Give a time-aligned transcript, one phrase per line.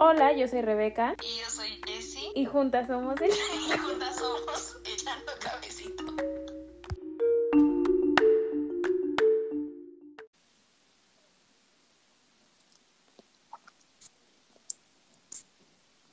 [0.00, 1.16] Hola, yo soy Rebeca.
[1.22, 2.30] Y yo soy Jessie.
[2.34, 3.30] Y juntas somos el...
[3.30, 6.04] Y juntas somos Echando Cabecito.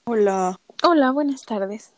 [0.05, 1.93] Hola, Hola, buenas tardes.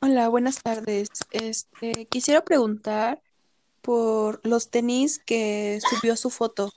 [0.00, 1.08] hola, buenas tardes.
[1.30, 3.22] Este, quisiera preguntar
[3.80, 6.72] por los tenis que subió su foto.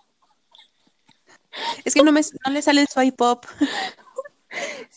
[1.84, 3.42] Es que no me, no le sale el swipe up.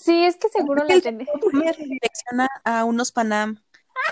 [0.08, 1.28] Sí, es que seguro la tenés.
[1.52, 3.62] me redirecciona a unos Panam,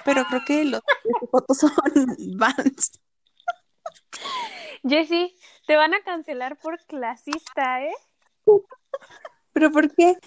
[0.04, 1.72] pero creo que los de su foto son
[2.36, 3.00] Vans.
[4.86, 5.34] Jessy,
[5.66, 7.94] te van a cancelar por clasista, ¿eh?
[9.54, 10.18] ¿Pero por qué?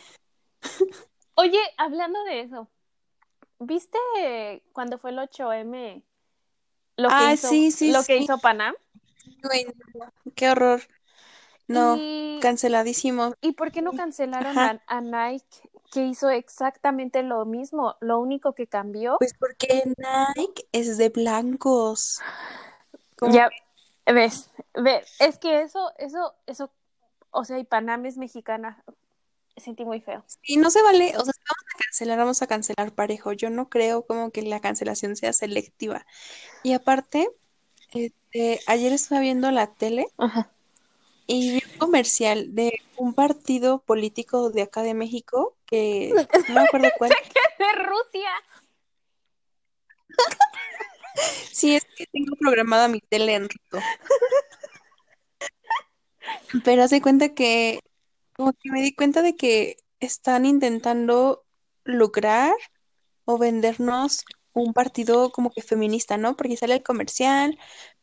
[1.35, 2.67] Oye, hablando de eso,
[3.59, 3.99] ¿viste
[4.73, 6.01] cuando fue el 8M
[6.97, 8.73] lo que Ah, hizo, sí, sí, lo que hizo Panam?
[10.33, 10.81] Qué horror.
[11.69, 13.35] No, Y, canceladísimo.
[13.41, 17.95] ¿y por qué no cancelaron a, a Nike, que hizo exactamente lo mismo?
[18.01, 19.83] Lo único que cambió, Pues porque
[20.35, 22.21] Nike es de blancos.
[23.21, 23.49] Ya
[24.05, 26.71] ves, ves, es que eso, eso, eso,
[27.29, 28.83] o sea, y Panam es mexicana.
[29.55, 30.23] Sentí muy feo.
[30.41, 33.33] Y no se vale, o sea, si vamos a cancelar, vamos a cancelar parejo.
[33.33, 36.07] Yo no creo como que la cancelación sea selectiva.
[36.63, 37.29] Y aparte,
[37.91, 40.49] este, ayer estaba viendo la tele Ajá.
[41.29, 46.11] Y vi un comercial de un partido político de acá de México que
[46.49, 47.11] no me acuerdo cuál.
[47.59, 48.29] De Rusia.
[51.51, 53.85] Sí, es que tengo programada mi tele en ruso.
[56.63, 57.81] Pero haz de cuenta que,
[58.33, 61.45] como que me di cuenta de que están intentando
[61.83, 62.53] lucrar
[63.25, 64.23] o vendernos
[64.53, 66.37] un partido como que feminista, ¿no?
[66.37, 67.59] Porque sale el comercial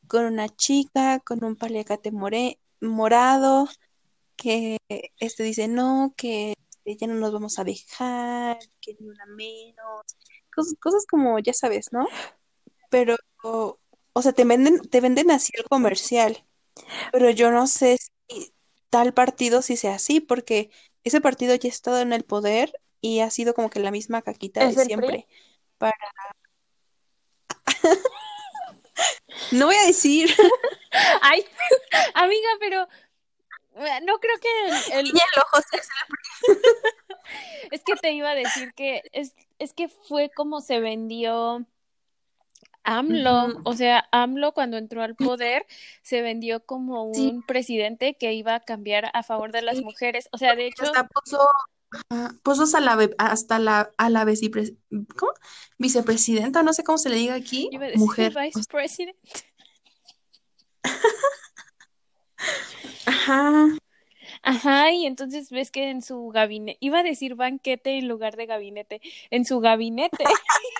[0.07, 3.69] con una chica, con un paliacate more- morado,
[4.37, 4.79] que
[5.19, 10.03] este dice, no, que ya no nos vamos a dejar, que ni una menos,
[10.55, 12.07] cosas, cosas como, ya sabes, ¿no?
[12.91, 16.45] Pero, o sea, te venden, te venden así el comercial,
[17.13, 17.99] pero yo no sé
[18.29, 18.55] si
[18.91, 20.71] tal partido sí sea así, porque
[21.05, 24.23] ese partido ya ha estado en el poder y ha sido como que la misma
[24.23, 24.87] caquita ¿Es de PRI?
[24.87, 25.27] siempre.
[25.79, 25.95] Para...
[29.53, 30.29] No voy a decir,
[31.23, 31.45] Ay,
[32.15, 32.83] amiga, pero
[33.77, 34.49] eh, no creo que
[34.95, 35.61] el, el- el ojo,
[37.71, 41.65] es que te iba a decir que es, es que fue como se vendió
[42.85, 45.67] AMLO, o sea, AMLO cuando entró al poder
[46.03, 47.29] se vendió como Sí.
[47.31, 50.85] un presidente que iba a cambiar a favor de las mujeres, o sea, de hecho,
[50.85, 51.41] hasta puso,
[51.91, 55.33] ajá, puso hasta la, hasta la, a la ¿cómo?
[55.79, 58.35] vicepresidenta, no sé cómo se le diga aquí, iba a decir mujer.
[58.35, 59.17] vice president,
[63.07, 63.67] Ajá,
[64.43, 68.47] ajá, y entonces ves que en su gabinete, iba a decir banquete en lugar de
[68.47, 70.25] gabinete, en su gabinete.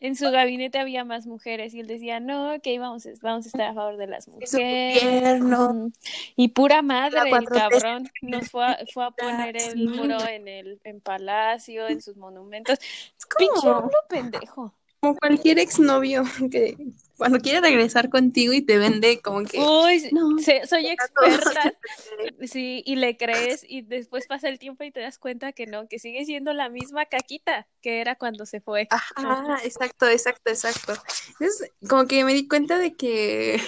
[0.00, 3.48] En su gabinete había más mujeres y él decía, no, que íbamos, a- vamos a
[3.48, 5.40] estar a favor de las mujeres.
[5.40, 5.92] Ujú.
[6.36, 9.10] Y pura madre, el 4T cabrón nos fue a, fue a
[9.50, 12.78] poner el muro en el en Palacio, en sus monumentos.
[12.80, 14.74] Es Pinche como, AMLO pendejo.
[15.00, 16.76] Como cualquier exnovio que
[17.16, 21.74] cuando quiere regresar contigo y te vende como que, Uy, no, soy experta.
[22.16, 22.46] perderé".
[22.46, 25.86] Sí, y le crees y después pasa el tiempo y te das cuenta que no,
[25.88, 28.88] que sigue siendo la misma caquita que era cuando se fue.
[28.90, 30.94] Ajá, exacto, exacto, exacto.
[31.38, 33.60] Entonces, como que me di cuenta de que,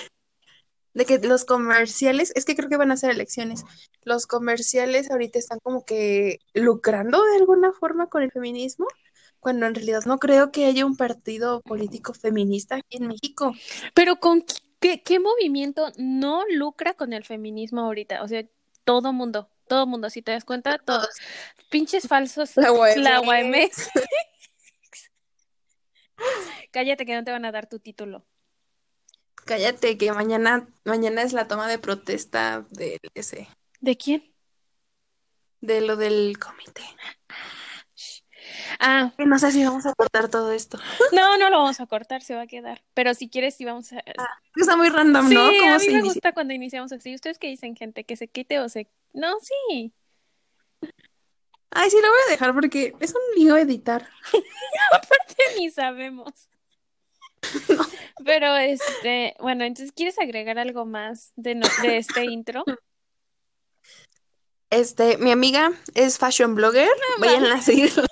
[0.94, 3.64] de que los comerciales, es que creo que van a ser elecciones,
[4.02, 8.86] los comerciales ahorita están como que lucrando de alguna forma con el feminismo,
[9.42, 13.52] cuando en realidad no creo que haya un partido político feminista aquí en México.
[13.92, 14.44] Pero con
[14.78, 18.44] qué, qué movimiento no lucra con el feminismo ahorita, o sea,
[18.84, 21.08] todo mundo, todo mundo, si te das cuenta, todos
[21.70, 23.50] pinches falsos La La UAM.
[23.50, 23.88] UAMX.
[26.70, 28.24] Cállate que no te van a dar tu título.
[29.44, 33.48] Cállate, que mañana, mañana es la toma de protesta del ese,
[33.80, 34.32] ¿De quién?
[35.60, 36.84] de lo del comité.
[38.78, 40.78] Ah, No sé si vamos a cortar todo esto.
[41.12, 42.82] no, no lo vamos a cortar, se va a quedar.
[42.94, 44.02] Pero si quieres, sí vamos a.
[44.56, 45.40] Está muy random, sí, ¿no?
[45.58, 46.02] ¿Cómo a mí me inicia?
[46.02, 47.14] gusta cuando iniciamos así.
[47.14, 48.04] ¿Ustedes qué dicen, gente?
[48.04, 48.88] ¿Que se quite o se.?
[49.12, 49.92] No, sí.
[51.70, 54.06] Ay, sí, lo voy a dejar porque es un lío editar.
[54.92, 56.48] Aparte ni sabemos.
[58.24, 62.64] Pero este, bueno, entonces, ¿quieres agregar algo más de, no- de este intro?
[64.72, 66.88] Este, mi amiga es fashion blogger.
[67.20, 68.06] Vayan a seguirla.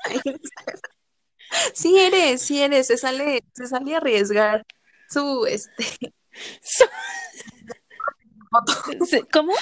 [1.75, 2.87] Sí eres, sí eres.
[2.87, 4.65] Se sale, se sale a arriesgar
[5.09, 5.85] su, este,
[8.51, 9.05] foto.
[9.07, 9.53] Se- ¿Cómo?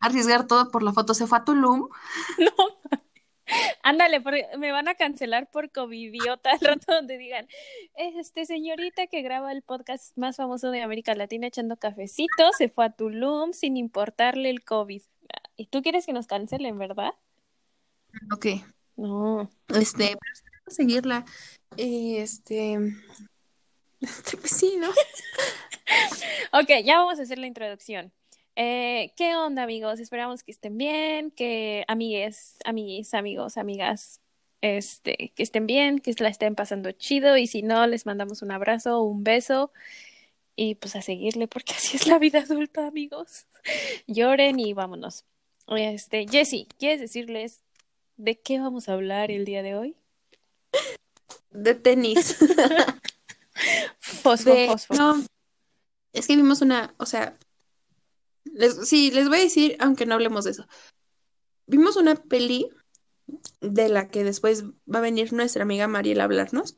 [0.00, 1.14] arriesgar todo por la foto.
[1.14, 1.88] Se fue a Tulum.
[2.38, 2.52] No.
[3.84, 7.46] Ándale, porque me van a cancelar por covidiota al rato donde digan,
[7.94, 12.86] este señorita que graba el podcast más famoso de América Latina echando cafecito, se fue
[12.86, 15.02] a Tulum sin importarle el COVID.
[15.56, 17.12] ¿Y tú quieres que nos cancelen, verdad?
[18.34, 18.46] Ok.
[18.96, 19.50] No.
[19.68, 21.24] Este, pero seguirla.
[21.76, 22.78] Eh, Este,
[24.00, 24.88] pues sí, ¿no?
[26.52, 28.12] Ok, ya vamos a hacer la introducción.
[28.56, 30.00] Eh, ¿qué onda, amigos?
[30.00, 34.20] Esperamos que estén bien, que amigues, amiguis, amigos, amigas,
[34.62, 38.50] este, que estén bien, que la estén pasando chido y si no, les mandamos un
[38.50, 39.72] abrazo, un beso
[40.56, 43.46] y pues a seguirle porque así es la vida adulta, amigos.
[44.06, 45.24] Lloren y vámonos.
[45.68, 47.62] Este, Jessy, ¿quieres decirles
[48.16, 49.96] de qué vamos a hablar el día de hoy?
[51.50, 52.36] De tenis.
[53.98, 54.94] Fosfo, De- fosfo.
[54.94, 55.24] no,
[56.12, 57.38] es que vimos una, o sea,
[58.44, 60.66] les, sí, les voy a decir, aunque no hablemos de eso.
[61.66, 62.68] Vimos una peli
[63.60, 66.76] de la que después va a venir nuestra amiga Mariela a hablarnos.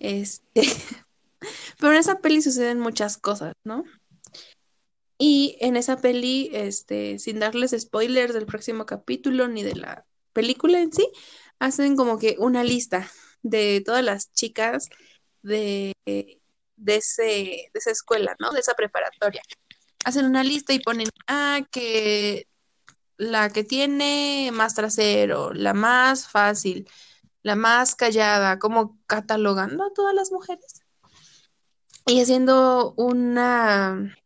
[0.00, 0.62] Este,
[1.78, 3.84] pero en esa peli suceden muchas cosas, ¿no?
[5.24, 10.80] Y en esa peli, este, sin darles spoilers del próximo capítulo ni de la película
[10.80, 11.08] en sí,
[11.60, 13.08] hacen como que una lista
[13.42, 14.88] de todas las chicas
[15.42, 18.50] de, de ese, de esa escuela, ¿no?
[18.50, 19.42] De esa preparatoria.
[20.04, 22.48] Hacen una lista y ponen, ah, que
[23.16, 26.88] la que tiene más trasero, la más fácil,
[27.44, 30.81] la más callada, como catalogando a todas las mujeres
[32.06, 34.16] y haciendo una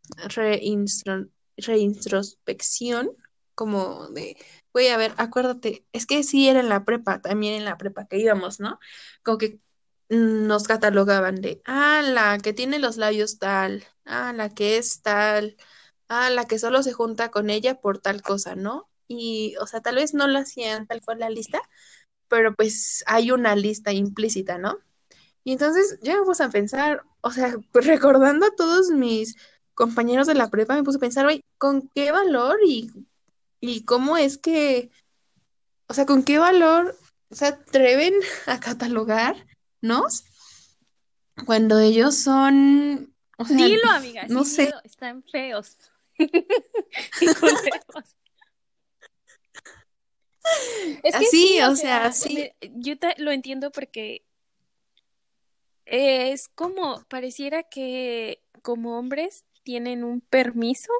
[1.56, 3.10] reintrospección
[3.54, 4.36] como de,
[4.72, 8.06] güey, a ver, acuérdate, es que sí era en la prepa, también en la prepa
[8.06, 8.78] que íbamos, ¿no?
[9.22, 9.60] Como que
[10.08, 15.56] nos catalogaban de, ah, la que tiene los labios tal, ah, la que es tal,
[16.08, 18.88] ah, la que solo se junta con ella por tal cosa, ¿no?
[19.08, 21.60] Y, o sea, tal vez no lo hacían tal cual la lista,
[22.28, 24.78] pero pues hay una lista implícita, ¿no?
[25.46, 29.36] Y entonces ya me puse a pensar, o sea, pues recordando a todos mis
[29.74, 32.90] compañeros de la prepa, me puse a pensar, güey, ¿con qué valor y,
[33.60, 34.90] y cómo es que,
[35.86, 36.98] o sea, con qué valor
[37.30, 38.12] se atreven
[38.46, 40.24] a catalogarnos
[41.46, 44.74] cuando ellos son, o sea, Dilo, amiga, no sé.
[44.82, 45.78] están feos.
[51.02, 52.34] Es que Así, sí, o sea, sí.
[52.34, 54.25] me- yo lo entiendo porque
[55.86, 60.92] es como, pareciera que como hombres tienen un permiso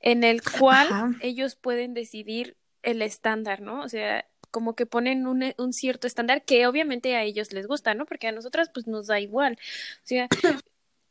[0.00, 1.10] en el cual Ajá.
[1.20, 3.82] ellos pueden decidir el estándar, ¿no?
[3.82, 7.94] O sea, como que ponen un, un cierto estándar que obviamente a ellos les gusta,
[7.94, 8.06] ¿no?
[8.06, 9.58] Porque a nosotras pues nos da igual.
[9.60, 10.28] O sea,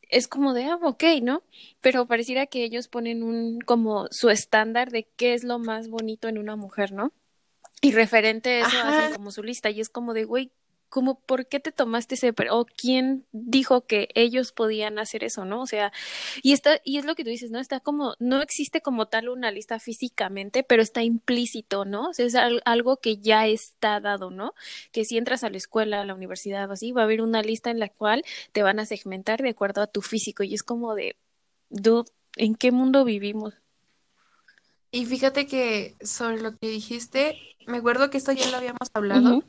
[0.09, 1.43] es como de, ah, ok, ¿no?
[1.81, 6.27] Pero pareciera que ellos ponen un, como su estándar de qué es lo más bonito
[6.27, 7.11] en una mujer, ¿no?
[7.81, 8.89] Y referente a eso Ajá.
[8.89, 10.51] hacen como su lista y es como de, güey,
[10.93, 15.61] como, ¿por qué te tomaste ese, o quién dijo que ellos podían hacer eso, ¿no?
[15.61, 15.91] O sea,
[16.43, 17.59] y está, y es lo que tú dices, ¿no?
[17.59, 22.09] Está como, no existe como tal una lista físicamente, pero está implícito, ¿no?
[22.09, 24.53] O sea, es al- algo que ya está dado, ¿no?
[24.91, 27.41] Que si entras a la escuela, a la universidad o así, va a haber una
[27.41, 30.63] lista en la cual te van a segmentar de acuerdo a tu físico y es
[30.63, 31.17] como de,
[31.69, 33.55] dude, ¿en qué mundo vivimos?
[34.91, 37.37] Y fíjate que sobre lo que dijiste,
[37.67, 39.43] me acuerdo que esto ya lo habíamos hablado.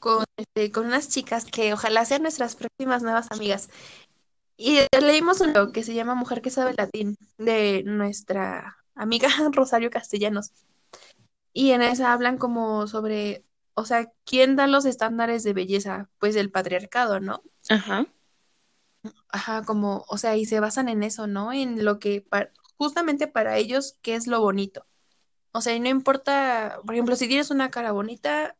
[0.00, 3.68] Con, este, con unas chicas que ojalá sean nuestras próximas nuevas amigas.
[4.56, 9.90] Y leímos un libro que se llama Mujer que sabe latín, de nuestra amiga Rosario
[9.90, 10.52] Castellanos.
[11.52, 16.08] Y en esa hablan como sobre, o sea, ¿quién da los estándares de belleza?
[16.18, 17.42] Pues el patriarcado, ¿no?
[17.68, 18.06] Ajá.
[19.28, 21.52] Ajá, como, o sea, y se basan en eso, ¿no?
[21.52, 22.26] En lo que,
[22.76, 24.86] justamente para ellos, ¿qué es lo bonito?
[25.52, 28.56] O sea, y no importa, por ejemplo, si tienes una cara bonita,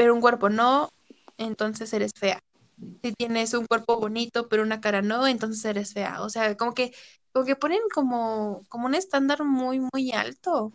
[0.00, 0.88] pero un cuerpo no,
[1.36, 2.42] entonces eres fea.
[3.02, 6.22] Si tienes un cuerpo bonito, pero una cara no, entonces eres fea.
[6.22, 6.94] O sea, como que,
[7.32, 10.72] como que ponen como, como un estándar muy, muy alto.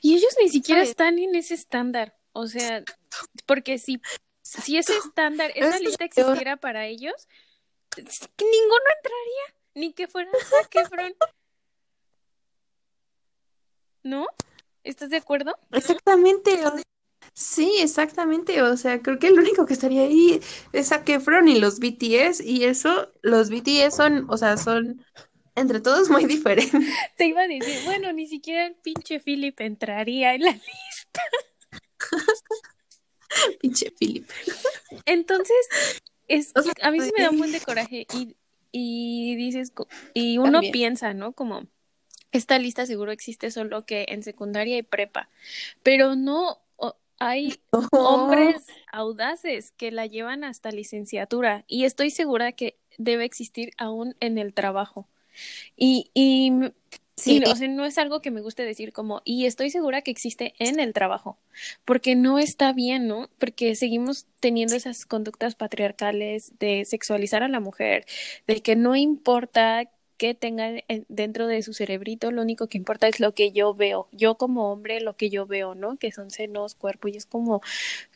[0.00, 0.90] Y ellos ni siquiera ¿Sabes?
[0.90, 2.14] están en ese estándar.
[2.30, 2.84] O sea,
[3.46, 4.00] porque si,
[4.42, 6.28] si ese estándar, esa Es lista peor.
[6.28, 7.26] existiera para ellos,
[7.96, 11.16] ninguno entraría, ni que fuera Zac Efron.
[14.04, 14.28] ¿No?
[14.84, 15.58] ¿Estás de acuerdo?
[15.72, 16.60] Exactamente.
[17.38, 18.60] Sí, exactamente.
[18.62, 20.40] O sea, creo que el único que estaría ahí
[20.72, 22.40] es Zac Efron y los BTS.
[22.40, 25.04] Y eso, los BTS son, o sea, son
[25.54, 26.82] entre todos muy diferentes.
[27.16, 31.22] Te iba a decir, bueno, ni siquiera el pinche Philip entraría en la lista.
[33.60, 34.28] Pinche Philip.
[35.06, 35.56] Entonces,
[36.26, 38.36] es, O sea, a mí sí me da un buen de coraje y,
[38.72, 39.72] y dices,
[40.12, 40.72] y uno También.
[40.72, 41.34] piensa, ¿no?
[41.34, 41.68] Como,
[42.32, 45.28] esta lista seguro existe solo que en secundaria y prepa,
[45.84, 46.64] pero no
[47.18, 47.60] hay
[47.92, 54.38] hombres audaces que la llevan hasta licenciatura y estoy segura que debe existir aún en
[54.38, 55.08] el trabajo.
[55.76, 56.50] Y, y,
[57.18, 60.02] Sí, y, o sea, no es algo que me guste decir como, y estoy segura
[60.02, 61.36] que existe en el trabajo,
[61.84, 63.28] porque no está bien, ¿no?
[63.38, 68.06] Porque seguimos teniendo esas conductas patriarcales de sexualizar a la mujer,
[68.46, 73.08] de que no importa qué tenga en- dentro de su cerebrito, lo único que importa
[73.08, 75.98] es lo que yo veo, yo como hombre, lo que yo veo, ¿no?
[75.98, 77.62] Que son senos, cuerpo, y es como,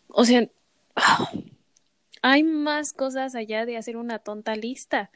[0.09, 0.49] o sea,
[2.23, 5.11] hay más cosas allá de hacer una tonta lista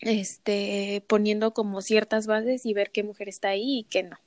[0.00, 4.18] este, poniendo como ciertas bases y ver qué mujer está ahí y qué no.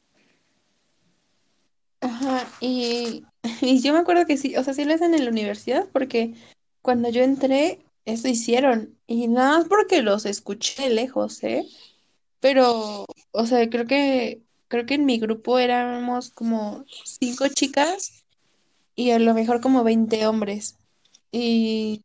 [2.02, 3.26] Ajá, y,
[3.62, 6.34] y yo me acuerdo que sí, o sea, sí lo hacen en la universidad porque
[6.82, 8.98] cuando yo entré, eso hicieron.
[9.08, 11.66] Y nada más porque los escuché lejos, ¿eh?
[12.40, 18.24] Pero, o sea, creo que, creo que en mi grupo éramos como cinco chicas
[18.96, 20.78] y a lo mejor como 20 hombres.
[21.32, 22.04] Y,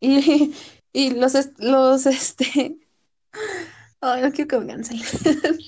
[0.00, 0.54] y,
[0.92, 2.78] y los, los, este,
[4.00, 5.04] ay, no quiero que me cancelen.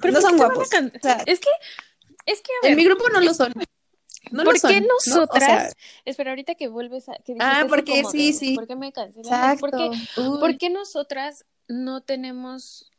[0.00, 0.68] Pero No ¿por son guapos.
[0.68, 1.48] O sea, Es que,
[2.26, 3.52] es que, a en mi grupo no lo son.
[4.30, 4.86] No ¿por son, qué ¿no?
[4.96, 5.74] O sea, nosotras?
[6.04, 8.54] Espera, ahorita que vuelves a, que Ah, porque como sí, sí.
[8.54, 9.58] ¿por qué me cancelan?
[9.62, 10.38] Uy.
[10.40, 12.90] ¿por qué nosotras no tenemos,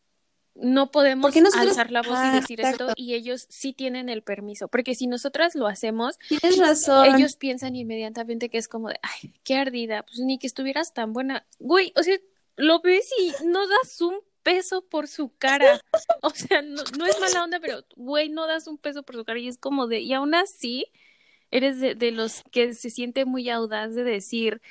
[0.55, 2.89] no podemos nosotros- alzar la voz y Ah, decir exacto.
[2.89, 4.67] esto y ellos sí tienen el permiso?
[4.67, 7.15] Porque si nosotras lo hacemos, Tienes razón.
[7.15, 11.13] ellos piensan inmediatamente que es como de, ay, qué ardida, pues ni que estuvieras tan
[11.13, 11.46] buena.
[11.60, 12.17] Güey, o sea,
[12.55, 15.82] lo ves y no das un peso por su cara.
[16.22, 19.25] O sea, no, no es mala onda, pero, güey, no das un peso por su
[19.25, 20.86] cara y es como de, y aún así,
[21.52, 24.62] eres de, de los que se siente muy audaz de decir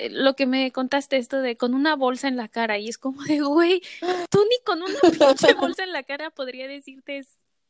[0.00, 2.96] eh, lo que me contaste esto de con una bolsa en la cara y es
[2.96, 3.82] como de, güey,
[4.30, 4.98] tú ni con una
[5.36, 7.22] pinche bolsa en la cara podría decirte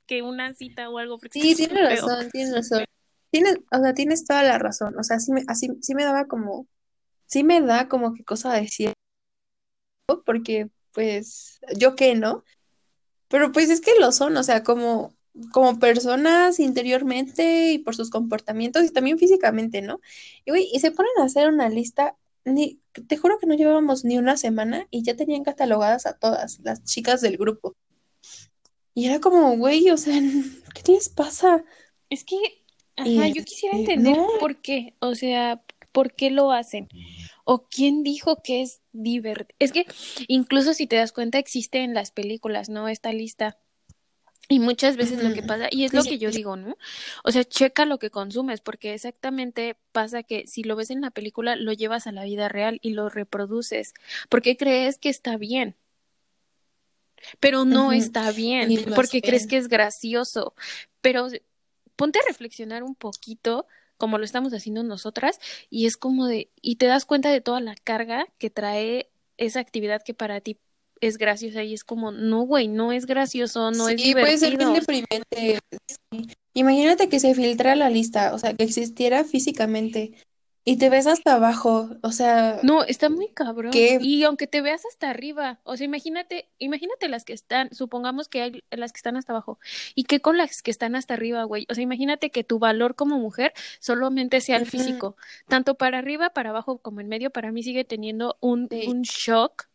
[0.06, 1.18] que una cita o algo.
[1.30, 2.84] Sí, tienes razón, tienes razón.
[3.30, 4.98] Tienes, o sea, tienes toda la razón.
[4.98, 6.66] O sea, sí me, así, sí me daba como,
[7.26, 8.92] sí me da como que cosa decir,
[10.24, 12.44] porque pues, yo qué, ¿no?
[13.28, 15.16] Pero pues es que lo son, o sea, como,
[15.52, 20.00] como personas interiormente y por sus comportamientos y también físicamente, ¿no?
[20.44, 24.04] Y, güey, y se ponen a hacer una lista, ni, te juro que no llevábamos
[24.04, 27.76] ni una semana y ya tenían catalogadas a todas las chicas del grupo.
[28.94, 30.20] Y era como, güey, o sea,
[30.74, 31.64] ¿qué les pasa?
[32.08, 32.36] Es que,
[33.04, 34.28] Y, ajá, yo quisiera este, entender no.
[34.40, 36.88] por qué, o sea, por qué lo hacen,
[37.44, 39.56] o quién dijo que es divertido.
[39.58, 39.86] Es que
[40.28, 42.88] incluso si te das cuenta existe en las películas, ¿no?
[42.88, 43.58] Esta lista.
[44.50, 46.76] Y muchas veces lo que pasa, y es lo que yo digo, ¿no?
[47.22, 51.12] O sea, checa lo que consumes, porque exactamente pasa que si lo ves en la
[51.12, 53.94] película, lo llevas a la vida real y lo reproduces,
[54.28, 55.76] porque crees que está bien.
[57.38, 60.54] Pero no está bien, porque crees que es gracioso.
[61.00, 61.28] Pero
[61.94, 65.38] ponte a reflexionar un poquito, como lo estamos haciendo nosotras,
[65.70, 69.60] y es como de, y te das cuenta de toda la carga que trae esa
[69.60, 70.58] actividad que para ti
[71.00, 74.56] es graciosa, y es como, no, güey, no es gracioso, no es Sí, puede ser
[74.56, 75.04] bien divertido.
[75.08, 75.58] deprimente.
[76.12, 76.26] sí.
[76.54, 80.12] Imagínate que se filtra la lista, o sea, que existiera físicamente
[80.62, 83.70] y te ves hasta abajo, o sea, No, está muy cabrón.
[83.72, 83.98] ¿Qué?
[84.00, 88.42] Y aunque te veas hasta arriba, o sea, imagínate, imagínate las que están, supongamos que
[88.42, 89.58] hay las que están hasta abajo,
[89.94, 91.66] y qué con las que están hasta arriba, güey.
[91.70, 95.16] O sea, imagínate que tu valor como mujer solamente sea el físico,
[95.48, 98.86] tanto para arriba, para abajo como en medio, para mí sigue teniendo un, Sí.
[98.86, 99.69] un shock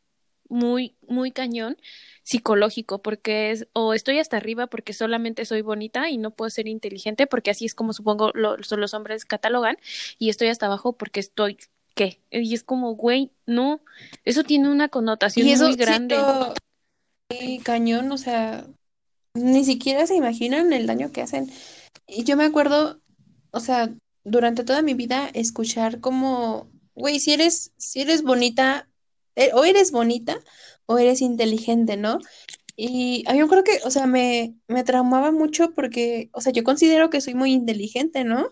[0.49, 1.77] muy, muy cañón
[2.23, 6.67] psicológico, porque es, o estoy hasta arriba porque solamente soy bonita y no puedo ser
[6.67, 9.77] inteligente, porque así es como supongo lo, los hombres catalogan,
[10.17, 11.57] y estoy hasta abajo porque estoy,
[11.93, 12.19] ¿qué?
[12.31, 13.81] Y es como, güey, no,
[14.23, 16.17] eso tiene una connotación y eso muy grande.
[17.29, 18.65] sí, cañón, o sea,
[19.35, 21.51] ni siquiera se imaginan el daño que hacen.
[22.07, 22.99] Y yo me acuerdo,
[23.51, 28.87] o sea, durante toda mi vida escuchar como, güey, si eres, si eres bonita,
[29.53, 30.39] o eres bonita
[30.85, 32.19] o eres inteligente, ¿no?
[32.77, 36.51] Y a mí me acuerdo que, o sea, me, me traumaba mucho porque, o sea,
[36.51, 38.49] yo considero que soy muy inteligente, ¿no?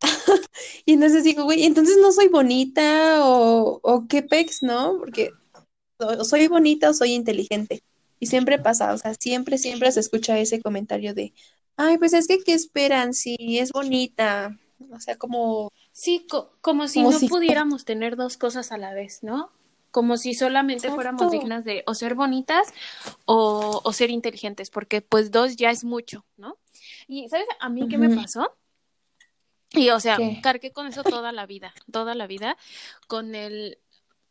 [0.86, 4.98] Y entonces digo, güey, entonces no soy bonita o, o qué pex, ¿no?
[4.98, 5.30] Porque
[5.98, 7.82] o soy bonita o soy inteligente.
[8.20, 11.32] Y siempre pasa, o sea, siempre, siempre se escucha ese comentario de,
[11.76, 14.58] ay, pues es que, ¿qué esperan si es bonita?
[14.92, 18.78] O sea, como, Sí, co- como si Como no si- pudiéramos tener dos cosas a
[18.78, 19.50] la vez, ¿no?
[19.94, 22.74] Como si solamente fuéramos dignas de o ser bonitas
[23.26, 26.58] o, o ser inteligentes, porque pues dos ya es mucho, ¿no?
[27.06, 28.56] Y ¿sabes a mí qué me pasó?
[29.70, 30.40] Y o sea, ¿Qué?
[30.42, 32.56] cargué con eso toda la vida, toda la vida,
[33.06, 33.78] con el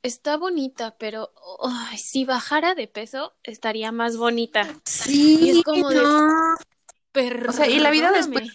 [0.02, 1.32] está bonita, pero
[1.64, 4.68] ay, si bajara de peso, estaría más bonita.
[4.84, 6.58] Sí, Y es como de- no.
[7.14, 8.52] Pero, O sea, y la vida después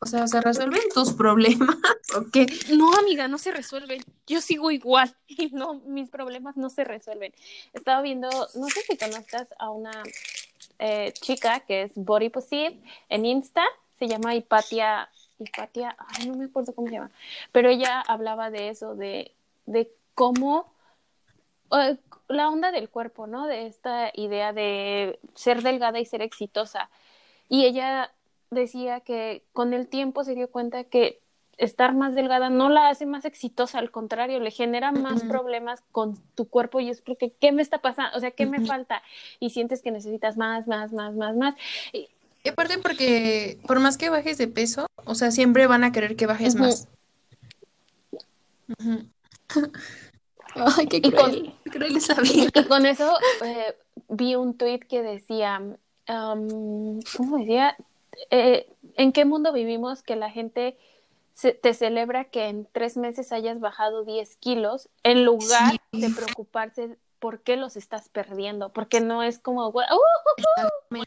[0.00, 1.68] O sea, ¿se resuelven tus problemas
[2.16, 2.24] o?
[2.74, 4.02] No, amiga, no se resuelven.
[4.26, 7.32] Yo sigo igual y no, mis problemas no se resuelven.
[7.72, 10.02] Estaba viendo, no sé si conozcas a una
[10.78, 13.64] eh, chica que es Body Positive en Insta,
[13.98, 15.08] se llama Hipatia,
[15.38, 17.10] Hipatia, ay, no me acuerdo cómo se llama,
[17.52, 19.32] pero ella hablaba de eso, de,
[19.66, 20.72] de cómo
[22.28, 23.46] la onda del cuerpo, ¿no?
[23.46, 26.90] De esta idea de ser delgada y ser exitosa.
[27.48, 28.10] Y ella
[28.50, 31.20] decía que con el tiempo se dio cuenta que
[31.56, 36.16] estar más delgada no la hace más exitosa, al contrario, le genera más problemas con
[36.34, 38.16] tu cuerpo y es porque, ¿qué me está pasando?
[38.16, 39.02] O sea, ¿qué me falta?
[39.38, 41.54] Y sientes que necesitas más, más, más, más, más.
[41.92, 42.08] Y-
[42.42, 46.16] Y aparte porque por más que bajes de peso, o sea, siempre van a querer
[46.16, 46.88] que bajes más.
[50.54, 52.50] Ay, qué Y con- cruel, esa vida.
[52.54, 53.12] Y con eso
[53.44, 53.76] eh,
[54.08, 55.58] vi un tweet que decía,
[56.08, 57.76] um, ¿cómo decía?
[58.30, 58.66] Eh,
[58.96, 60.76] ¿En qué mundo vivimos que la gente
[61.34, 66.00] se- te celebra que en tres meses hayas bajado 10 kilos en lugar Sí.
[66.00, 68.72] de preocuparse por qué los estás perdiendo?
[68.72, 71.02] Porque no es como, "Gua- ¡uh!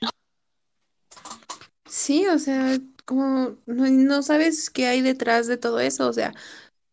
[1.85, 6.33] Sí, o sea, como no, no sabes qué hay detrás de todo eso, o sea,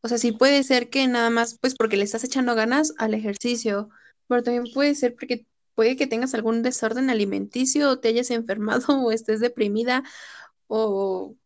[0.02, 3.14] o sea, sí puede ser que nada más pues porque le estás echando ganas al
[3.14, 3.88] ejercicio,
[4.28, 9.00] pero también puede ser porque puede que tengas algún desorden alimenticio o te hayas enfermado
[9.00, 10.02] o estés deprimida
[10.66, 11.37] o,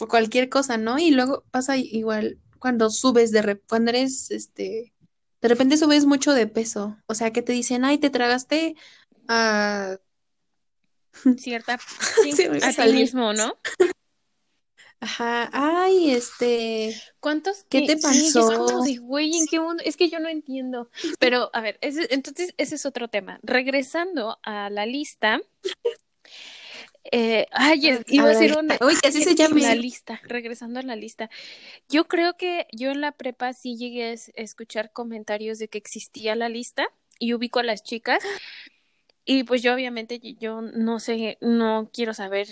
[0.00, 0.98] o cualquier cosa, ¿no?
[0.98, 4.92] Y luego pasa igual cuando subes de cuando eres este
[5.42, 8.74] de repente subes mucho de peso, o sea, que te dicen, "Ay, te tragaste
[9.28, 9.98] a
[11.36, 11.78] cierta,
[12.22, 13.54] sí, a ti mismo, ¿no?
[15.00, 17.64] Ajá, ay, este, ¿Cuántos?
[17.68, 18.82] ¿Qué te pasó?
[18.84, 19.82] de, güey, ¿en qué mundo?
[19.84, 20.90] Es que yo no entiendo.
[21.18, 23.38] Pero, a ver, ese- entonces ese es otro tema.
[23.42, 25.40] Regresando a la lista,
[27.12, 29.60] eh, ay, es- iba a ser una, uy, así se llame.
[29.60, 31.30] la lista, regresando a la lista.
[31.88, 35.78] Yo creo que yo en la prepa sí llegué a es- escuchar comentarios de que
[35.78, 38.22] existía la lista y ubico a las chicas
[39.24, 42.48] y pues yo obviamente yo no sé, no quiero saber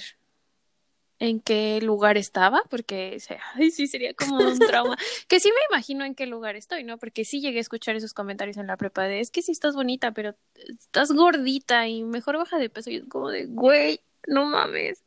[1.19, 3.19] en qué lugar estaba, porque
[3.55, 4.97] ay, sí sería como un trauma.
[5.29, 6.99] que sí me imagino en qué lugar estoy, ¿no?
[6.99, 9.75] Porque sí llegué a escuchar esos comentarios en la prepa de es que sí estás
[9.75, 12.91] bonita, pero estás gordita y mejor baja de peso.
[12.91, 15.04] Y es como de, güey, no mames.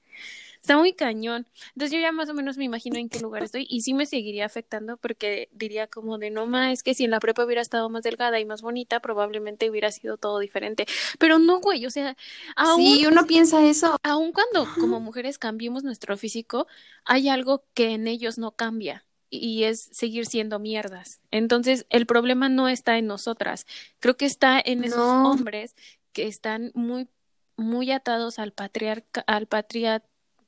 [0.68, 1.48] Está muy cañón.
[1.76, 4.06] Entonces yo ya más o menos me imagino en qué lugar estoy y sí me
[4.06, 7.62] seguiría afectando porque diría como de no más, es que si en la prepa hubiera
[7.62, 10.86] estado más delgada y más bonita, probablemente hubiera sido todo diferente.
[11.20, 12.18] Pero no, güey, o sea,
[12.58, 13.96] aún Sí, uno piensa eso.
[14.04, 16.68] aun cuando como mujeres cambiemos nuestro físico,
[17.06, 21.22] hay algo que en ellos no cambia y es seguir siendo mierdas.
[21.32, 23.66] Entonces, el problema no está en nosotras.
[24.00, 25.32] Creo que está en esos No.
[25.32, 25.76] hombres
[26.12, 27.08] que están muy
[27.56, 30.04] muy atados al patriarca al patria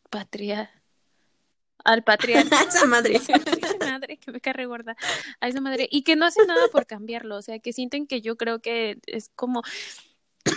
[0.10, 0.72] patria
[1.84, 3.16] al patriarca Esa madre.
[3.18, 4.96] esa madre que me cae gorda
[5.40, 8.22] a esa madre y que no hacen nada por cambiarlo, o sea, que sienten que
[8.22, 9.62] yo creo que es como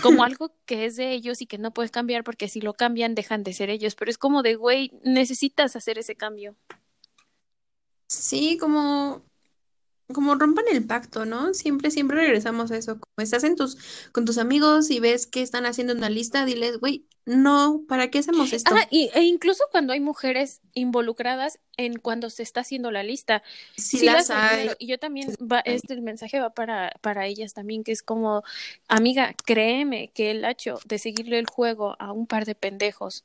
[0.03, 3.15] como algo que es de ellos y que no puedes cambiar porque si lo cambian
[3.15, 6.57] dejan de ser ellos, pero es como de, güey, necesitas hacer ese cambio.
[8.09, 9.23] Sí, como,
[10.13, 11.55] como rompan el pacto, ¿no?
[11.55, 12.99] Siempre, siempre regresamos a eso.
[12.99, 13.77] Como estás en tus,
[14.13, 18.19] con tus amigos y ves que están haciendo una lista, diles, güey, no, ¿para qué
[18.19, 18.75] hacemos esto?
[18.75, 23.43] Ah, y, e incluso cuando hay mujeres involucradas en cuando se está haciendo la lista,
[23.77, 24.71] Sí sí las hay.
[24.79, 28.43] Y yo también, va, este el mensaje va para, para ellas también, que es como,
[28.89, 33.25] amiga, créeme que el hecho de seguirle el juego a un par de pendejos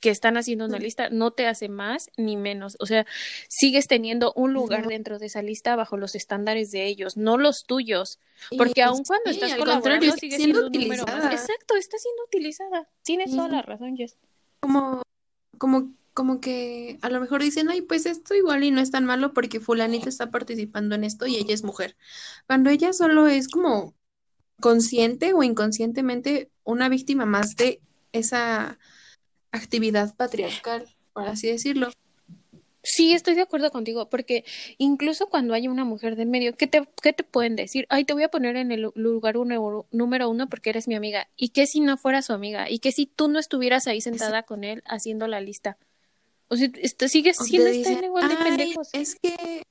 [0.00, 2.76] que están haciendo una lista no te hace más ni menos.
[2.80, 3.06] O sea,
[3.48, 7.64] sigues teniendo un lugar dentro de esa lista bajo los estándares de ellos, no los
[7.64, 8.18] tuyos.
[8.56, 11.32] Porque Y aun cuando sí, estás colaborando, contrario, sigue siendo siendo un número más.
[11.32, 12.88] Exacto, está siendo utilizada.
[13.02, 14.16] Tienes toda la razón, Jess.
[14.60, 15.02] Como,
[15.58, 19.04] como, como que a lo mejor dicen, ay, pues esto igual y no es tan
[19.04, 21.96] malo porque fulanita está participando en esto y ella es mujer.
[22.46, 23.94] Cuando ella solo es como
[24.60, 27.80] consciente o inconscientemente una víctima más de
[28.12, 28.78] esa
[29.52, 31.90] actividad patriarcal, por así decirlo.
[32.82, 34.44] Sí, estoy de acuerdo contigo, porque
[34.78, 37.86] incluso cuando hay una mujer del medio, ¿qué te, qué te pueden decir?
[37.90, 41.28] Ay, te voy a poner en el lugar uno, número uno porque eres mi amiga.
[41.36, 42.70] ¿Y qué si no fuera su amiga?
[42.70, 45.76] ¿Y qué si tú no estuvieras ahí sentada con él haciendo la lista?
[46.48, 48.88] O sea, esto sigues siendo dicen, están igual de pendejos.
[48.92, 49.62] es que,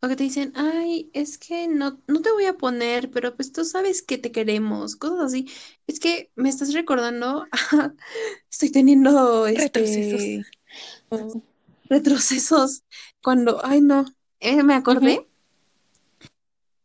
[0.00, 3.52] o que te dicen, ay, es que no, no te voy a poner, pero pues
[3.52, 5.48] tú sabes que te queremos, cosas así.
[5.86, 7.46] Es que me estás recordando,
[8.50, 10.22] estoy teniendo Retrocesos.
[10.22, 10.44] este
[11.88, 12.82] retrocesos
[13.22, 14.04] cuando, ay no,
[14.40, 15.26] eh, me acordé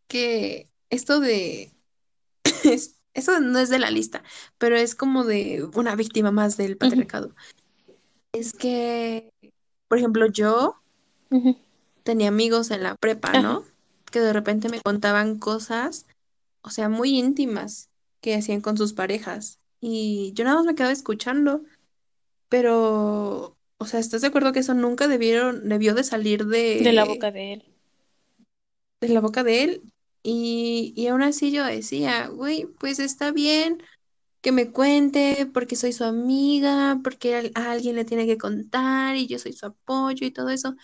[0.08, 1.72] que esto de...
[3.16, 4.24] Eso no es de la lista,
[4.58, 7.36] pero es como de una víctima más del patriarcado.
[8.32, 9.32] Es que,
[9.88, 10.82] por ejemplo, yo.
[12.04, 13.42] Tenía amigos en la prepa, Ajá.
[13.42, 13.66] ¿no?
[14.12, 16.06] Que de repente me contaban cosas,
[16.62, 17.90] o sea, muy íntimas
[18.22, 19.60] que hacían con sus parejas.
[19.82, 21.64] Y yo nada más me quedaba escuchando,
[22.50, 27.04] pero, o sea, ¿estás de acuerdo que eso nunca debieron, debió de salir De la
[27.04, 27.64] de, boca de él.
[29.02, 29.82] de la boca de él?
[30.24, 33.82] Y, y aún así yo decía, güey, pues está bien
[34.42, 39.28] que me cuente porque soy su amiga, porque a alguien le tiene que contar y
[39.28, 40.76] yo soy su apoyo y todo eso.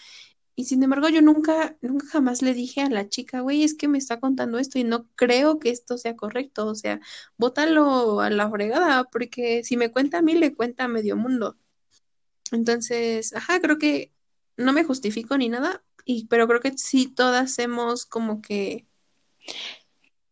[0.60, 3.88] Y sin embargo, yo nunca, nunca jamás le dije a la chica, güey, es que
[3.88, 6.65] me está contando esto y no creo que esto sea correcto.
[6.67, 7.00] O sea,
[7.38, 11.58] bótalo a la fregada, porque si me cuenta a mí, le cuenta a medio mundo.
[12.52, 14.12] Entonces, ajá, creo que
[14.58, 18.86] no me justifico ni nada, y, pero creo que sí todas hemos como que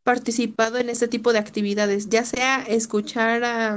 [0.04, 3.76] participado en este tipo de actividades, ya sea escuchar a,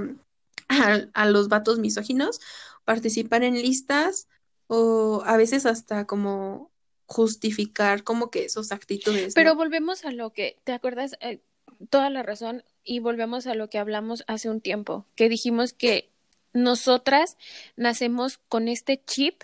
[0.68, 2.40] a, a los vatos misóginos,
[2.84, 4.26] participar en listas
[4.70, 6.70] o a veces hasta como
[7.06, 9.56] justificar como que sus actitudes, Pero ¿no?
[9.56, 11.16] volvemos a lo que, ¿te acuerdas?
[11.20, 11.40] Eh,
[11.90, 16.10] toda la razón y volvemos a lo que hablamos hace un tiempo, que dijimos que
[16.52, 17.36] nosotras
[17.76, 19.42] nacemos con este chip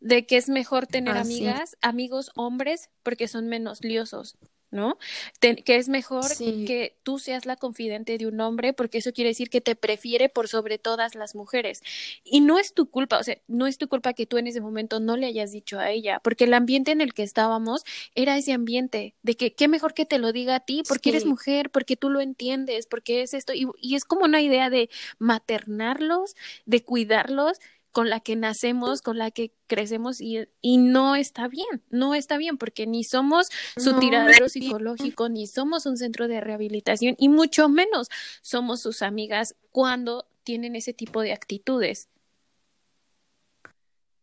[0.00, 1.38] de que es mejor tener Ah, sí.
[1.38, 4.36] amigas, amigos hombres, porque son menos liosos,
[4.76, 4.96] ¿no?
[5.40, 6.64] Te- que es mejor Sí.
[6.66, 10.28] que tú seas la confidente de un hombre, porque eso quiere decir que te prefiere
[10.28, 11.82] por sobre todas las mujeres.
[12.24, 14.60] Y no es tu culpa, o sea, no es tu culpa que tú en ese
[14.60, 17.82] momento no le hayas dicho a ella, porque el ambiente en el que estábamos
[18.14, 21.24] era ese ambiente de que qué mejor que te lo diga a ti, porque eres
[21.24, 24.90] mujer, porque tú lo entiendes, porque es esto, y, y es como una idea de
[25.18, 26.36] maternarlos,
[26.66, 27.58] de cuidarlos
[27.96, 32.36] con la que nacemos, con la que crecemos y, y no está bien, no está
[32.36, 37.30] bien porque ni somos su No, tiradero psicológico, ni somos un centro de rehabilitación y
[37.30, 38.08] mucho menos
[38.42, 42.10] somos sus amigas cuando tienen ese tipo de actitudes.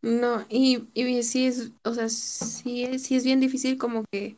[0.04, 4.38] No, y, y sí es, o sea, sí es, sí es bien difícil como que,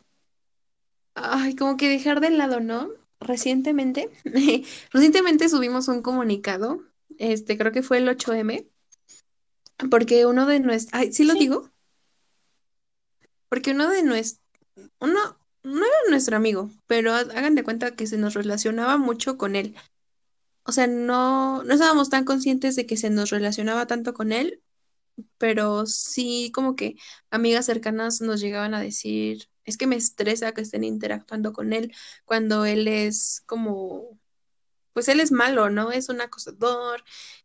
[1.16, 2.90] ay, como que dejar de lado, ¿no?
[3.20, 4.10] Recientemente,
[4.92, 6.84] recientemente subimos un comunicado,
[7.18, 8.66] este, creo que fue el 8M,
[9.90, 11.40] porque uno de nuestros, ay, ¿sí lo Sí.
[11.40, 11.72] digo?
[13.50, 14.42] Porque uno de nuestros,
[15.00, 15.20] uno,
[15.64, 19.56] no era nuestro amigo, pero ha- hagan de cuenta que se nos relacionaba mucho con
[19.56, 19.76] él.
[20.64, 24.64] O sea, no, no estábamos tan conscientes de que se nos relacionaba tanto con él,
[25.38, 26.98] pero sí como que
[27.32, 31.94] amigas cercanas nos llegaban a decir, es que me estresa que estén interactuando con él
[32.26, 34.20] cuando él es como,
[34.94, 35.92] pues él es malo, ¿no?
[35.92, 37.04] Es un acosador,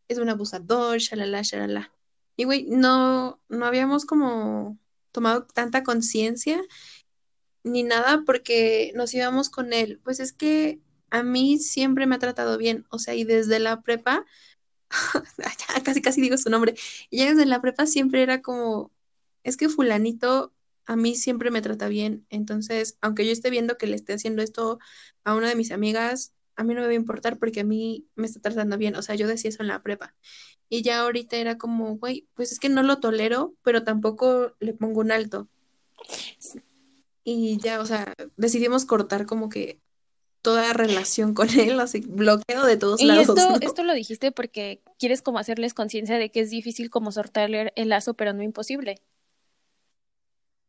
[0.09, 1.93] es un abusador, shalala, shalala.
[2.41, 4.79] Y güey, no, no habíamos como
[5.13, 6.63] tomado tanta conciencia
[7.65, 10.01] ni nada porque nos íbamos con él.
[10.05, 13.83] Pues es que a mí siempre me ha tratado bien, o sea, y desde la
[13.83, 14.25] prepa
[15.85, 16.77] casi casi digo su nombre.
[17.11, 18.91] Y ya desde la prepa siempre era como,
[19.45, 20.55] es que fulanito
[20.87, 22.25] a mí siempre me trata bien.
[22.31, 24.79] Entonces, aunque yo esté viendo que le esté haciendo esto
[25.25, 28.07] a una de mis amigas, a mí no me va a importar porque a mí
[28.17, 28.97] me está tratando bien.
[28.97, 30.15] O sea, yo decía eso en la prepa.
[30.69, 34.75] Y ya ahorita era como, güey, pues es que no lo tolero, pero tampoco le
[34.75, 35.49] pongo un alto.
[37.25, 39.81] Y ya, o sea, decidimos cortar como que
[40.43, 43.59] toda relación con él, así, bloqueo de todos Y lados, esto, ¿no?
[43.63, 47.89] esto lo dijiste porque quieres como hacerles conciencia de que es difícil como soltarle el
[47.89, 49.03] lazo, pero no imposible.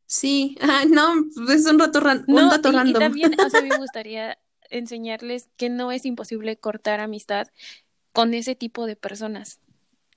[0.06, 1.14] Sí, ah, no,
[1.54, 2.96] es un rato ran- un No, dato y, y random.
[2.96, 4.38] también, o sea, a mí me gustaría
[4.72, 7.48] enseñarles que no es imposible cortar amistad
[8.14, 9.60] con ese tipo de personas.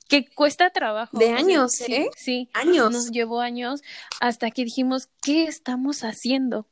[0.08, 1.18] Que cuesta trabajo.
[1.18, 2.10] De años, sí, ¿eh?
[2.16, 3.10] sí, nos Años.
[3.10, 3.82] llevó años
[4.20, 6.66] hasta que dijimos, ¿qué estamos haciendo?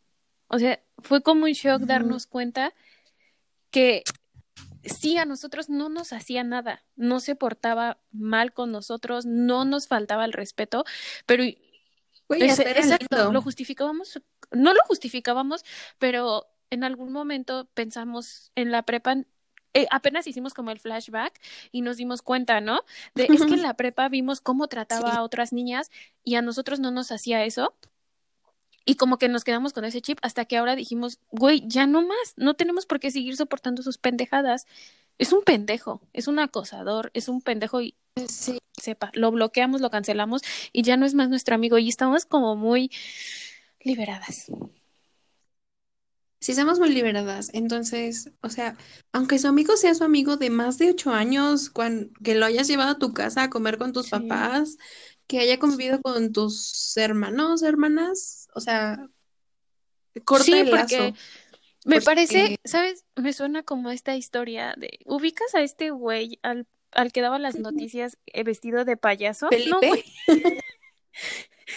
[0.48, 2.74] O sea, fue como un shock darnos cuenta
[3.70, 4.04] que
[4.84, 9.88] sí, a nosotros no nos hacía nada, no se portaba mal con nosotros, no nos
[9.88, 10.84] faltaba el respeto,
[11.26, 11.44] pero
[12.40, 15.64] hasta era exacto, lo justificábamos, no lo justificábamos,
[15.98, 19.16] pero en algún momento pensamos en la prepa,
[19.74, 21.38] eh, apenas hicimos como el flashback
[21.70, 22.80] y nos dimos cuenta, ¿no?
[23.14, 25.16] De es que en la prepa vimos cómo trataba Sí.
[25.18, 25.90] a otras niñas
[26.24, 27.74] y a nosotros no nos hacía eso.
[28.86, 32.02] Y como que nos quedamos con ese chip hasta que ahora dijimos, güey, ya no
[32.02, 34.66] más, no tenemos por qué seguir soportando sus pendejadas.
[35.18, 37.94] Es un pendejo, es un acosador, es un pendejo y
[38.26, 38.58] Sí.
[38.80, 42.56] sepa, lo bloqueamos, lo cancelamos y ya no es más nuestro amigo y estamos como
[42.56, 42.90] muy
[43.80, 44.50] liberadas.
[46.42, 47.50] Sí, somos muy liberadas.
[47.52, 48.76] Entonces, o sea,
[49.12, 51.70] aunque su amigo sea su amigo de más de ocho años,
[52.24, 54.10] que lo hayas llevado a tu casa a comer con tus Sí.
[54.10, 54.76] papás,
[55.28, 58.98] que haya convivido con tus hermanos, hermanas, o sea,
[60.24, 61.14] corta Sí, el porque lazo.
[61.84, 63.04] Me porque parece, ¿sabes?
[63.14, 67.54] Me suena como esta historia de, ¿ubicas a este güey al, al que daba las
[67.54, 69.46] noticias eh, vestido de payaso?
[69.46, 69.88] No, Felipe.
[69.88, 70.04] güey.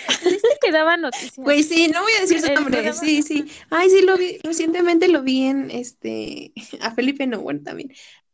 [0.08, 1.38] Este que daba noticias.
[1.38, 3.46] Güey, sí, no voy a decir su nombre, sí, sí.
[3.70, 7.94] Ay, sí, lo vi, recientemente lo vi en, este, a Felipe no, bueno, también,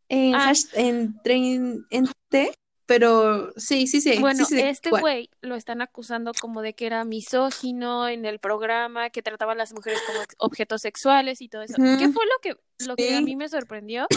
[0.09, 0.49] en, Ah.
[0.51, 2.53] hash- en, Tren- en T,
[2.85, 6.85] pero sí, sí, sí, Bueno, sí, sí, este güey lo están acusando como de que
[6.87, 11.61] era misógino en el programa, que trataba a las mujeres como objetos sexuales y todo
[11.61, 11.75] eso.
[11.77, 14.07] ¿Qué fue lo que, lo que a mí me sorprendió?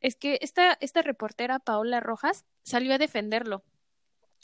[0.00, 3.62] Es que esta, esta reportera Paola Rojas salió a defenderlo.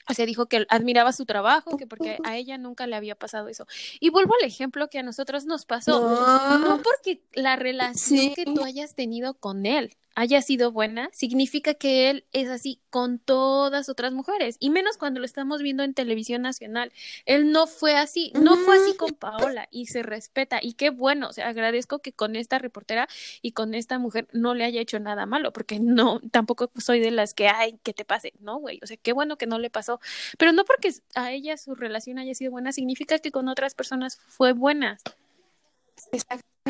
[0.08, 3.48] O sea, dijo que admiraba su trabajo, que porque a ella nunca le había pasado
[3.48, 3.66] eso.
[4.00, 6.00] Y vuelvo al ejemplo que a nosotros nos pasó.
[6.00, 8.32] No, No porque la relación Sí.
[8.34, 13.18] que tú hayas tenido con él haya sido buena, significa que él es así con
[13.18, 16.92] todas otras mujeres, y menos cuando lo estamos viendo en televisión nacional.
[17.26, 21.28] Él no fue así, no fue así con Paola, y se respeta, y qué bueno,
[21.28, 23.08] o sea, agradezco que con esta reportera
[23.42, 27.10] y con esta mujer no le haya hecho nada malo, porque no, tampoco soy de
[27.10, 29.70] las que, ay, que te pase, no, güey, o sea, qué bueno que no le
[29.70, 30.00] pasó,
[30.38, 34.18] pero no porque a ella su relación haya sido buena, significa que con otras personas
[34.26, 34.98] fue buena.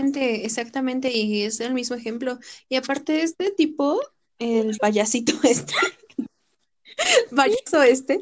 [0.00, 2.38] Exactamente, exactamente, y es el mismo ejemplo.
[2.68, 4.00] Y aparte, este tipo,
[4.38, 5.74] el payasito este,
[7.34, 8.20] payaso este,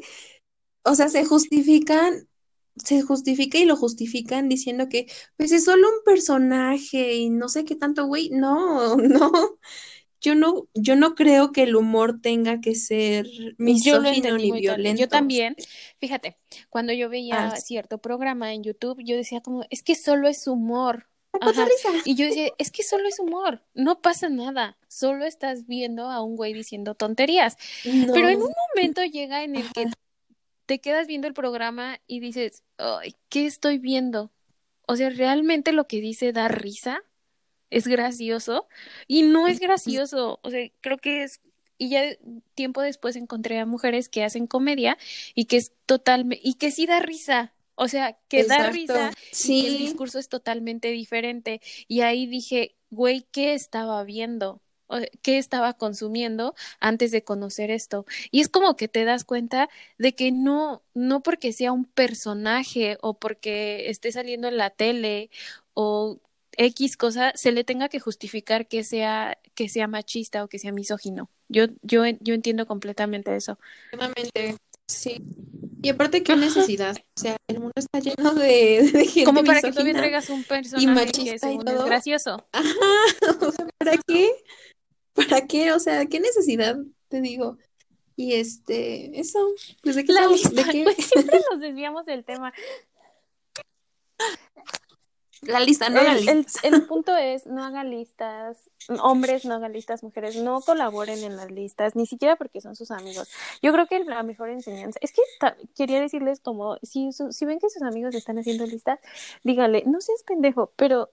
[0.83, 2.27] o sea, se justifican,
[2.75, 7.65] se justifica y lo justifican diciendo que, pues es solo un personaje y no sé
[7.65, 8.29] qué tanto, güey.
[8.29, 9.31] No, no.
[10.21, 13.25] Yo no, yo no creo que el humor tenga que ser
[13.57, 14.99] misógino ni violento.
[14.99, 15.55] Yo también,
[15.99, 16.37] fíjate,
[16.69, 20.45] cuando yo veía Ah, cierto programa en YouTube, yo decía como, es que solo es
[20.47, 21.07] humor.
[21.41, 21.67] Ajá.
[22.05, 26.23] Y yo decía, es que solo es humor, no pasa nada, solo estás viendo a
[26.23, 27.55] un güey diciendo tonterías.
[27.83, 29.89] Pero en un momento llega en el que
[30.65, 34.31] te quedas viendo el programa y dices, ay, ¿qué estoy viendo?
[34.87, 37.03] O sea, ¿realmente lo que dice da risa?
[37.69, 38.67] ¿Es gracioso?
[39.07, 41.41] Y no es gracioso, o sea, creo que es...
[41.77, 42.01] Y ya
[42.55, 44.97] tiempo después encontré a mujeres que hacen comedia
[45.33, 46.41] y que es totalmente...
[46.43, 47.53] y que sí da risa.
[47.81, 48.73] O sea, que da Exacto.
[48.73, 49.11] risa
[49.47, 51.61] y el discurso es totalmente diferente.
[51.87, 54.61] Y ahí dije, güey, ¿qué estaba viendo?
[55.21, 58.05] ¿Qué estaba consumiendo antes de conocer esto?
[58.31, 62.97] Y es como que te das cuenta de que no, no porque sea un personaje
[62.99, 65.29] o porque esté saliendo en la tele
[65.73, 66.19] o
[66.57, 70.73] X cosa, se le tenga que justificar que sea, que sea machista o que sea
[70.73, 71.29] misógino.
[71.47, 73.57] Yo, yo, yo entiendo completamente eso.
[74.85, 75.23] Sí.
[75.81, 76.95] Y aparte, ¿qué necesidad?
[76.97, 79.99] O sea, el mundo está lleno de, de gente Como para que todavía misógina.
[79.99, 81.85] traigas un y personaje que machista y según es todo.
[81.85, 82.47] gracioso.
[82.51, 82.69] Ajá,
[83.41, 84.31] o sea, ¿para qué?
[85.13, 85.71] ¿Para qué?
[85.71, 86.77] O sea, ¿qué necesidad?
[87.07, 87.57] Te digo.
[88.15, 89.39] Y este, eso,
[89.81, 92.53] pues de qué La estamos, lista, de qué, güey, siempre nos desviamos del tema.
[95.41, 96.59] La lista, no la El, el, lista.
[96.63, 98.69] el punto es, no hagan listas,
[99.01, 102.91] hombres no hagan listas, mujeres no colaboren en las listas, ni siquiera porque son sus
[102.91, 103.29] amigos.
[103.61, 105.21] Yo creo que la mejor enseñanza, es que
[105.75, 108.99] quería decirles como, si, su- si ven que sus amigos están haciendo listas,
[109.43, 111.09] díganle, no seas pendejo, pero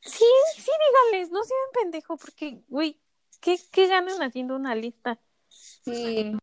[0.00, 0.24] sí,
[0.56, 0.70] sí
[1.10, 3.00] díganles, no sean pendejo, porque, güey,
[3.40, 5.20] ¿qué, qué ganan haciendo una lista?
[5.48, 6.36] Sí.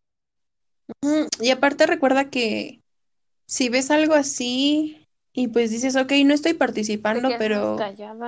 [1.40, 2.82] Y aparte recuerda que
[3.46, 5.03] si ves algo así
[5.34, 7.76] y pues dices, ok, no estoy participando, pero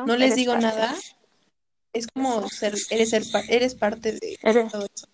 [0.06, 0.66] no les digo parte.
[0.66, 0.94] nada,
[1.92, 5.06] es como ser, eres, ser, eres parte de Eres, todo eso,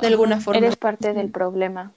[0.00, 0.58] de alguna forma.
[0.58, 1.94] eres parte del problema.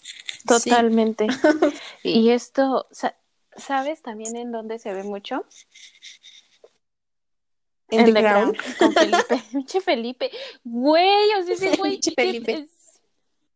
[0.00, 0.70] Sí.
[0.70, 1.26] Totalmente.
[2.02, 3.14] Y esto, sa-
[3.56, 5.44] ¿sabes también en dónde se ve mucho?
[7.90, 8.52] En The The Crown.
[8.54, 9.42] Crown, con Felipe.
[9.52, 10.30] Pinche Felipe.
[10.64, 11.92] Güey, o sea, ese güey.
[11.92, 12.52] Pinche ¿qué Felipe.
[12.54, 12.70] es?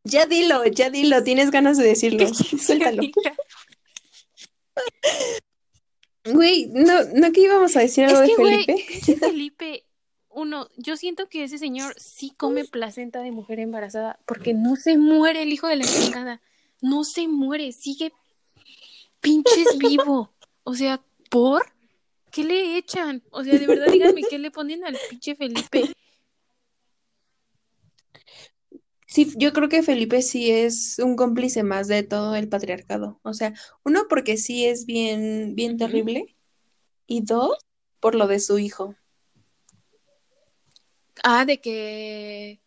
[0.04, 2.28] Ya dilo, ya dilo, tienes ganas de decirlo.
[2.32, 3.02] Suéltalo.
[6.32, 9.16] Güey, no, no que íbamos a decir algo Es de que, Felipe.
[9.26, 9.84] Felipe.
[10.28, 14.98] Uno, yo siento que ese señor sí come placenta de mujer embarazada porque no se
[14.98, 16.42] muere el hijo de la chingada.
[16.82, 18.12] No se muere, sigue
[19.20, 20.32] pinches vivo.
[20.64, 21.64] O sea, ¿por?
[22.30, 23.22] ¿Qué le echan?
[23.30, 25.84] O sea, de verdad, díganme qué le ponen al pinche Felipe.
[29.16, 33.18] Sí, yo creo que Felipe sí es un cómplice más de todo el patriarcado.
[33.22, 36.36] O sea, uno porque sí es bien, bien terrible
[37.06, 37.56] y dos
[37.98, 38.94] por lo de su hijo.
[41.24, 42.60] Ah, de que.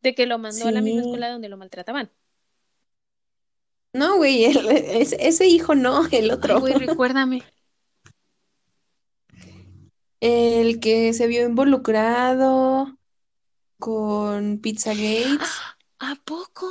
[0.00, 2.10] De que lo mandó a la misma escuela donde lo maltrataban.
[3.92, 6.58] No, güey, el- ese, ese hijo no, el Ay, otro.
[6.58, 7.42] güey, recuérdame.
[10.20, 12.96] El que se vio involucrado
[13.82, 15.38] con Pizzagate.
[15.98, 16.68] ¿A poco?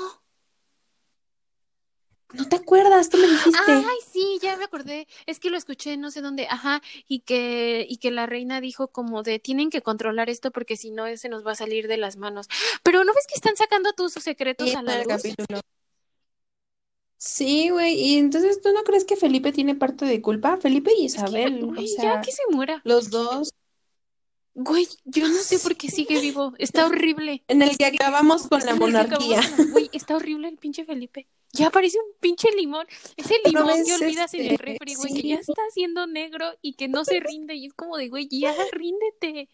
[2.33, 3.59] No te acuerdas, tú me dijiste.
[3.73, 5.05] Ay, sí, ya me acordé.
[5.25, 6.47] Es que lo escuché no sé dónde.
[6.49, 10.77] Ajá, y que y que la reina dijo como de tienen que controlar esto porque
[10.77, 12.47] si no se nos va a salir de las manos.
[12.83, 15.07] Pero ¿no ves que están sacando todos sus secretos Sí, a la luz?
[15.07, 15.59] capítulo.
[17.17, 20.57] Sí, güey, y entonces ¿tú no crees que Felipe tiene parte de culpa?
[20.57, 22.81] Felipe y Es que, Isabel, o güey, ya sea, que se muera.
[22.83, 23.51] los dos,
[24.53, 26.53] Güey, yo no sé por qué sigue vivo.
[26.57, 27.43] Está horrible.
[27.47, 29.41] en el que acabamos con la acabamos monarquía.
[29.71, 31.27] Güey, está horrible el pinche Felipe.
[31.53, 32.85] Ya parece un pinche limón.
[33.17, 35.27] Ese ¿No limón que olvidas en el refri, güey, que Sí.
[35.29, 37.55] ya está haciendo negro y que no se rinde.
[37.55, 39.49] Y es como de, güey, ya ríndete.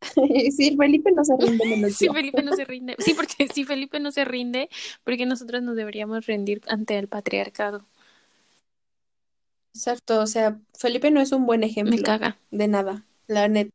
[0.56, 2.12] Sí, Felipe no se rinde menos yo.
[2.12, 2.96] Felipe no se rinde.
[2.98, 4.68] Sí, porque si Felipe no se rinde,
[5.02, 7.86] porque nosotros nos deberíamos rendir ante el patriarcado.
[9.74, 12.38] Exacto, o sea, Felipe no es un buen Me ejemplo caga.
[12.50, 13.70] de nada, la neta.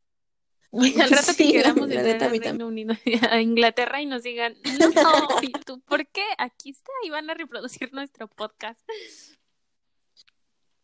[0.72, 2.94] Al rato que Sí, queramos la neta, a al mí Reino Unido,
[3.30, 4.54] a Inglaterra y nos digan,
[4.94, 6.22] no, ¿y tú por qué?
[6.38, 8.80] Aquí está y van a reproducir nuestro podcast.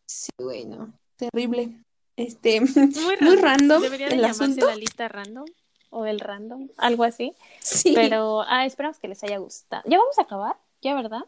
[0.05, 1.83] Sí, güey, no, terrible.
[2.15, 3.25] Este, Muy random.
[3.25, 4.65] muy random Debería de el llamarse asunto.
[4.67, 5.45] la lista random
[5.89, 7.33] o el random, algo así.
[7.59, 9.83] Sí, Pero, ah, esperamos que les haya gustado.
[9.87, 10.57] ¿Ya vamos a acabar?
[10.81, 11.21] ¿Ya, verdad?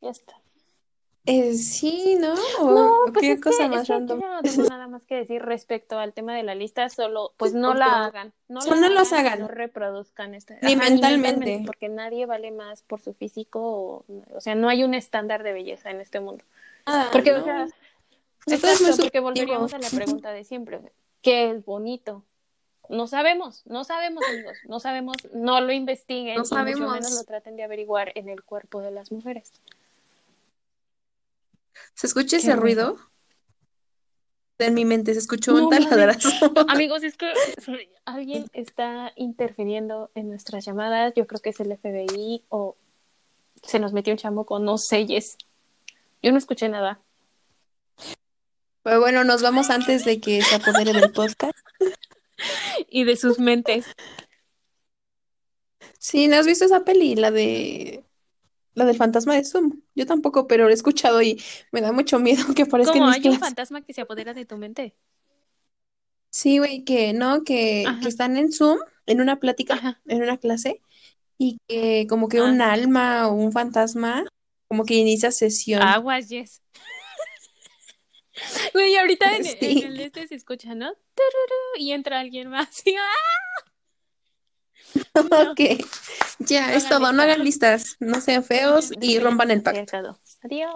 [0.00, 0.40] Ya está.
[1.26, 2.34] Eh, sí, ¿no?
[2.60, 4.06] ¿O No, pues qué es cosa que, más es que yo no
[4.42, 8.04] tengo nada más que decir respecto al tema de la lista, solo pues no la
[8.06, 9.40] hagan, no no los hagan, hagan.
[9.40, 11.62] no reproduzcan esta, Ni Ajá, mentalmente.
[11.66, 15.52] porque nadie vale más por su físico, o, o sea, no hay un estándar de
[15.52, 16.44] belleza en este mundo.
[16.86, 17.40] Ah, Porque, no.
[17.40, 17.66] o sea,
[18.44, 20.80] Pues es exacto, porque volveríamos a la pregunta de siempre,
[21.22, 22.22] ¿qué es bonito?
[22.88, 26.92] No sabemos, no sabemos, amigos, no sabemos, no lo investiguen, No y mucho sabemos.
[26.92, 29.52] menos lo traten de averiguar en el cuerpo de las mujeres.
[31.96, 32.90] ¿Se escucha ese ruido.
[32.90, 33.10] ruido?
[34.58, 36.28] En mi mente se escuchó un No taladrazo.
[36.68, 37.32] Amigos, es que
[38.04, 41.14] alguien está interfiriendo en nuestras llamadas.
[41.16, 42.76] Yo creo que es el FBI o
[43.62, 45.36] se nos metió un chamuco, no sé, Jess.
[46.22, 47.00] Yo no escuché nada.
[48.82, 51.58] Pero bueno, nos vamos antes de que se apodere del podcast.
[52.90, 53.86] Y de sus mentes.
[55.98, 57.14] Sí, ¿no has visto esa peli?
[57.14, 58.04] La de...
[58.76, 59.80] La del fantasma de Zoom.
[59.94, 63.10] Yo tampoco, pero lo he escuchado y me da mucho miedo que aparezca en Como
[63.10, 64.94] mis hay un fantasma que se apodera de tu mente.
[66.30, 70.00] Sí, güey, que no, que, que están en Zoom, en una plática, Ajá.
[70.06, 70.82] en una clase,
[71.38, 72.64] y que como que Ah, un no.
[72.64, 74.24] alma o un fantasma
[74.68, 75.82] como que inicia sesión.
[75.82, 76.60] Aguas, Jess.
[78.74, 79.82] Güey, ahorita en, en Sí.
[79.84, 80.92] el este se escucha, ¿no?
[80.92, 82.86] Tururú, y entra alguien más.
[82.86, 83.65] Y, ¡ah!
[85.14, 85.60] No, Ok,
[86.38, 89.96] ya, no es todo, no hagan listas, no sean feos y rompan el pacto.
[89.96, 90.16] Adiós.